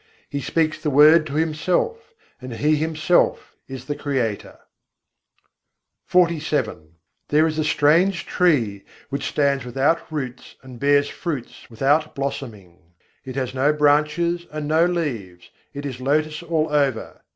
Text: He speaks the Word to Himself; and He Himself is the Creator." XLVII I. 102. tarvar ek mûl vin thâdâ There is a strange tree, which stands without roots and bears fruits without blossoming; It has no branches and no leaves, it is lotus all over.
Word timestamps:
He 0.31 0.41
speaks 0.41 0.81
the 0.81 0.89
Word 0.89 1.27
to 1.27 1.35
Himself; 1.35 2.15
and 2.41 2.53
He 2.55 2.75
Himself 2.77 3.55
is 3.67 3.85
the 3.85 3.93
Creator." 3.93 4.57
XLVII 6.09 6.17
I. 6.17 6.17
102. 6.17 6.17
tarvar 6.17 6.23
ek 6.23 6.27
mûl 6.27 6.29
vin 6.29 6.73
thâdâ 6.73 6.89
There 7.27 7.45
is 7.45 7.59
a 7.59 7.63
strange 7.63 8.25
tree, 8.25 8.83
which 9.09 9.27
stands 9.27 9.63
without 9.63 10.11
roots 10.11 10.55
and 10.63 10.79
bears 10.79 11.07
fruits 11.07 11.69
without 11.69 12.15
blossoming; 12.15 12.79
It 13.25 13.35
has 13.35 13.53
no 13.53 13.71
branches 13.73 14.47
and 14.51 14.67
no 14.67 14.87
leaves, 14.87 15.51
it 15.71 15.85
is 15.85 16.01
lotus 16.01 16.41
all 16.41 16.69
over. 16.73 17.21